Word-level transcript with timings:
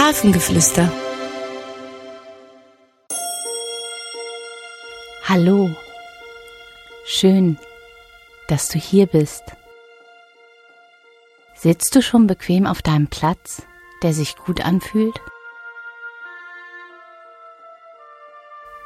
Hafengeflüster. 0.00 0.90
Hallo. 5.28 5.68
Schön, 7.04 7.58
dass 8.48 8.70
du 8.70 8.78
hier 8.78 9.04
bist. 9.04 9.42
Sitzt 11.54 11.94
du 11.94 12.00
schon 12.00 12.26
bequem 12.26 12.66
auf 12.66 12.80
deinem 12.80 13.08
Platz, 13.08 13.60
der 14.02 14.14
sich 14.14 14.36
gut 14.36 14.64
anfühlt? 14.64 15.20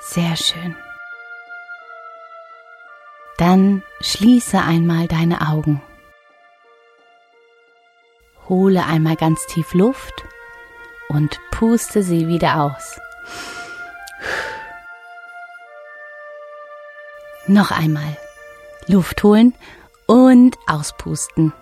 Sehr 0.00 0.34
schön. 0.36 0.74
Dann 3.36 3.82
schließe 4.00 4.58
einmal 4.62 5.08
deine 5.08 5.46
Augen. 5.46 5.82
Hole 8.48 8.86
einmal 8.86 9.16
ganz 9.16 9.44
tief 9.46 9.74
Luft 9.74 10.24
und 11.12 11.38
puste 11.50 12.02
sie 12.02 12.26
wieder 12.28 12.62
aus. 12.62 13.00
Noch 17.46 17.70
einmal. 17.70 18.16
Luft 18.86 19.22
holen 19.22 19.54
und 20.06 20.56
auspusten. 20.66 21.52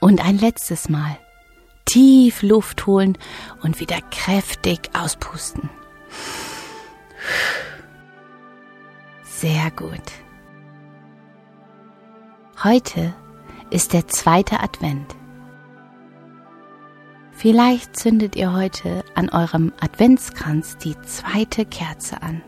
Und 0.00 0.24
ein 0.24 0.38
letztes 0.38 0.88
Mal. 0.88 1.18
Tief 1.84 2.42
Luft 2.42 2.86
holen 2.86 3.18
und 3.62 3.78
wieder 3.80 4.00
kräftig 4.10 4.90
auspusten. 4.94 5.68
Sehr 9.22 9.70
gut. 9.72 10.00
Heute 12.62 13.12
ist 13.72 13.94
der 13.94 14.06
zweite 14.06 14.60
Advent. 14.60 15.16
Vielleicht 17.32 17.96
zündet 17.96 18.36
ihr 18.36 18.52
heute 18.52 19.02
an 19.14 19.30
eurem 19.30 19.72
Adventskranz 19.80 20.76
die 20.76 20.94
zweite 21.00 21.64
Kerze 21.64 22.22
an. 22.22 22.42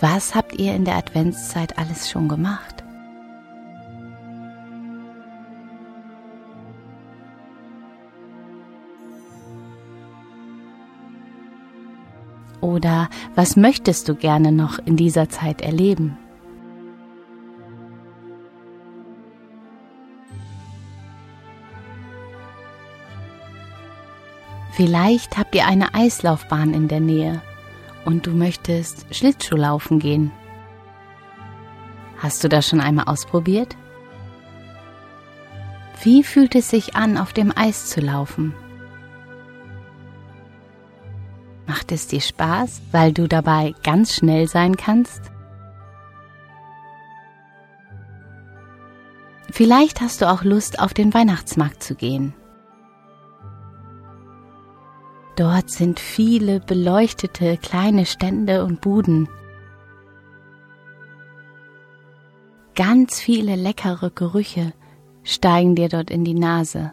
Was 0.00 0.34
habt 0.34 0.58
ihr 0.58 0.74
in 0.74 0.84
der 0.84 0.96
Adventszeit 0.96 1.76
alles 1.78 2.08
schon 2.08 2.28
gemacht? 2.28 2.76
Oder 12.60 13.10
was 13.34 13.56
möchtest 13.56 14.08
du 14.08 14.14
gerne 14.14 14.52
noch 14.52 14.78
in 14.78 14.96
dieser 14.96 15.28
Zeit 15.28 15.60
erleben? 15.60 16.16
Vielleicht 24.80 25.36
habt 25.36 25.54
ihr 25.54 25.66
eine 25.66 25.92
Eislaufbahn 25.92 26.72
in 26.72 26.88
der 26.88 27.00
Nähe 27.00 27.42
und 28.06 28.24
du 28.24 28.30
möchtest 28.30 29.14
Schlittschuhlaufen 29.14 29.98
gehen. 29.98 30.32
Hast 32.16 32.42
du 32.42 32.48
das 32.48 32.66
schon 32.66 32.80
einmal 32.80 33.04
ausprobiert? 33.04 33.76
Wie 36.02 36.22
fühlt 36.22 36.54
es 36.54 36.70
sich 36.70 36.96
an, 36.96 37.18
auf 37.18 37.34
dem 37.34 37.52
Eis 37.54 37.90
zu 37.90 38.00
laufen? 38.00 38.54
Macht 41.66 41.92
es 41.92 42.06
dir 42.06 42.22
Spaß, 42.22 42.80
weil 42.90 43.12
du 43.12 43.28
dabei 43.28 43.74
ganz 43.82 44.14
schnell 44.14 44.48
sein 44.48 44.78
kannst? 44.78 45.20
Vielleicht 49.50 50.00
hast 50.00 50.22
du 50.22 50.30
auch 50.30 50.42
Lust, 50.42 50.78
auf 50.80 50.94
den 50.94 51.12
Weihnachtsmarkt 51.12 51.82
zu 51.82 51.94
gehen. 51.94 52.32
Dort 55.36 55.70
sind 55.70 56.00
viele 56.00 56.60
beleuchtete 56.60 57.56
kleine 57.56 58.06
Stände 58.06 58.64
und 58.64 58.80
Buden. 58.80 59.28
Ganz 62.74 63.20
viele 63.20 63.56
leckere 63.56 64.10
Gerüche 64.10 64.72
steigen 65.22 65.74
dir 65.74 65.88
dort 65.88 66.10
in 66.10 66.24
die 66.24 66.34
Nase. 66.34 66.92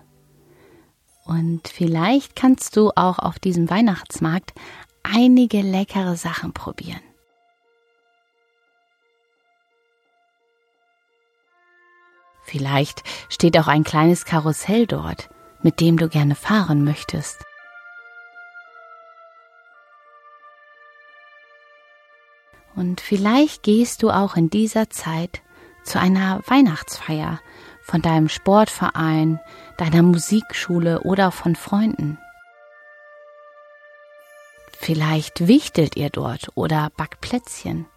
Und 1.26 1.68
vielleicht 1.68 2.36
kannst 2.36 2.78
du 2.78 2.92
auch 2.96 3.20
auf 3.20 3.38
diesem 3.40 3.70
Weihnachtsmarkt 3.70 4.54
einige 5.04 5.62
leckere 5.62 6.16
Sachen 6.16 6.54
probieren. 6.54 7.02
Vielleicht 12.44 13.04
steht 13.28 13.58
auch 13.58 13.68
ein 13.68 13.84
kleines 13.84 14.24
Karussell 14.24 14.88
dort, 14.88 15.30
mit 15.64 15.82
dem 15.82 15.98
du 15.98 16.08
gerne 16.08 16.34
fahren 16.34 16.86
möchtest. 16.86 17.44
Und 22.78 23.02
vielleicht 23.02 23.64
gehst 23.64 24.04
du 24.04 24.12
auch 24.12 24.36
in 24.36 24.52
dieser 24.52 24.92
Zeit 24.92 25.42
zu 25.84 26.00
einer 26.00 26.42
Weihnachtsfeier 26.46 27.40
von 27.82 28.04
deinem 28.04 28.30
Sportverein, 28.30 29.40
deiner 29.78 30.04
Musikschule 30.04 31.02
oder 31.02 31.32
von 31.32 31.56
Freunden. 31.56 32.20
Vielleicht 34.74 35.48
wichtelt 35.48 35.96
ihr 35.96 36.12
dort 36.12 36.50
oder 36.54 36.92
backt 36.96 37.20
Plätzchen 37.20 37.88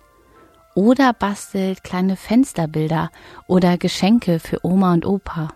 oder 0.75 1.13
bastelt 1.13 1.85
kleine 1.85 2.17
Fensterbilder 2.17 3.11
oder 3.47 3.77
Geschenke 3.77 4.41
für 4.41 4.65
Oma 4.65 4.95
und 4.95 5.05
Opa. 5.05 5.49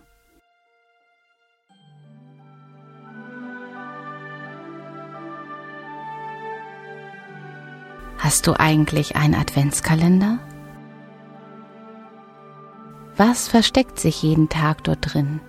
Hast 8.19 8.47
du 8.47 8.59
eigentlich 8.59 9.17
einen 9.17 9.35
Adventskalender? 9.35 10.39
Was 13.17 13.49
versteckt 13.49 14.01
sich 14.01 14.23
jeden 14.23 14.49
Tag 14.49 14.83
dort 14.85 14.99
drin? 15.01 15.41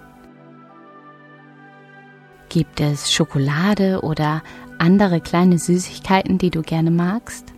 Gibt 2.50 2.80
es 2.80 3.12
Schokolade 3.12 4.02
oder 4.02 4.44
andere 4.78 5.20
kleine 5.20 5.58
Süßigkeiten, 5.58 6.38
die 6.38 6.52
du 6.52 6.62
gerne 6.62 6.92
magst? 6.92 7.54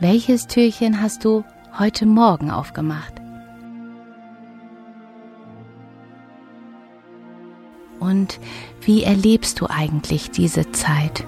Welches 0.00 0.46
Türchen 0.46 1.00
hast 1.00 1.24
du 1.24 1.44
heute 1.78 2.06
Morgen 2.06 2.50
aufgemacht? 2.50 3.14
Und 8.00 8.40
wie 8.80 9.04
erlebst 9.04 9.60
du 9.60 9.66
eigentlich 9.68 10.30
diese 10.30 10.72
Zeit? 10.72 11.26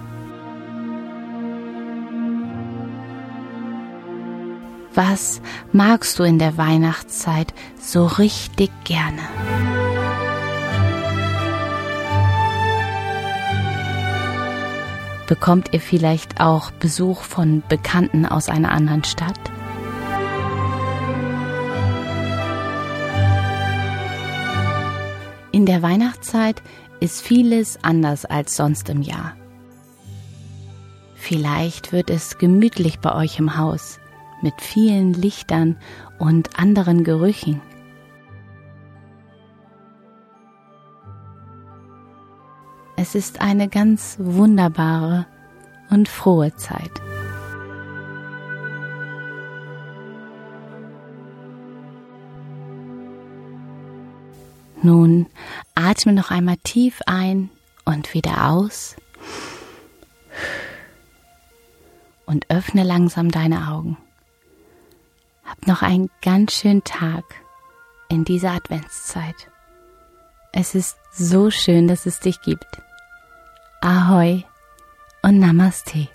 Was 4.95 5.41
magst 5.73 6.19
du 6.19 6.23
in 6.23 6.39
der 6.39 6.59
Weihnachtszeit 6.59 7.55
so 7.81 8.05
richtig 8.05 8.71
gerne? 8.85 9.23
Bekommt 15.27 15.73
ihr 15.73 15.81
vielleicht 15.81 16.43
auch 16.43 16.71
Besuch 16.73 17.23
von 17.23 17.63
Bekannten 17.71 18.27
aus 18.27 18.51
einer 18.51 18.71
anderen 18.71 19.03
Stadt? 19.05 19.41
In 25.53 25.65
der 25.65 25.81
Weihnachtszeit 25.81 26.63
ist 27.01 27.23
vieles 27.23 27.79
anders 27.83 28.27
als 28.27 28.57
sonst 28.57 28.91
im 28.91 29.01
Jahr. 29.01 29.37
Vielleicht 31.15 31.93
wird 31.93 32.11
es 32.11 32.37
gemütlich 32.37 32.99
bei 32.99 33.15
euch 33.15 33.39
im 33.39 33.57
Haus 33.57 34.02
mit 34.43 34.61
vielen 34.61 35.13
Lichtern 35.15 35.77
und 36.19 36.59
anderen 36.59 37.05
Gerüchen. 37.05 37.61
Es 42.97 43.15
ist 43.15 43.41
eine 43.41 43.69
ganz 43.69 44.17
wunderbare 44.19 45.27
und 45.91 46.09
frohe 46.09 46.55
Zeit. 46.57 46.91
Nun 54.83 55.27
atme 55.75 56.13
noch 56.13 56.31
einmal 56.31 56.57
tief 56.65 57.01
ein 57.07 57.51
und 57.85 58.15
wieder 58.15 58.51
aus 58.51 58.97
und 62.27 62.51
öffne 62.51 62.83
langsam 62.83 63.31
deine 63.31 63.69
Augen. 63.69 63.97
Habt 65.53 65.67
noch 65.67 65.83
einen 65.83 66.09
ganz 66.23 66.55
schönen 66.55 66.83
Tag 66.83 67.25
in 68.09 68.25
dieser 68.25 68.53
Adventszeit. 68.53 69.51
Es 70.51 70.75
ist 70.75 70.97
so 71.13 71.51
schön, 71.51 71.89
dass 71.89 72.07
es 72.07 72.21
dich 72.21 72.41
gibt. 72.41 72.81
Ahoi 73.83 74.45
und 75.21 75.39
Namaste. 75.41 76.09